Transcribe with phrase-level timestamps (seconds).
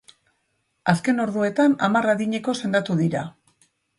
[0.93, 3.25] Azken orduetan hamar adineko sendatu dira.